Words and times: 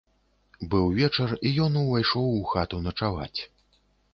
Быў 0.71 0.87
вечар, 0.99 1.29
і 1.49 1.53
ён 1.65 1.77
увайшоў 1.83 2.25
у 2.39 2.43
хату 2.55 2.81
начаваць. 2.89 3.39